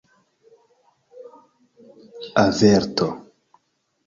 [2.45, 3.07] averto